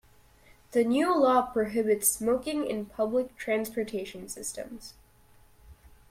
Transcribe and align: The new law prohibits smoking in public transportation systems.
The 0.71 0.83
new 0.83 1.15
law 1.15 1.43
prohibits 1.51 2.07
smoking 2.07 2.65
in 2.65 2.87
public 2.87 3.37
transportation 3.37 4.27
systems. 4.29 4.95